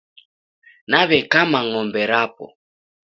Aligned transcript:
Naw'ekama 0.89 1.59
ng'ombe 1.67 2.01
rapo. 2.11 2.45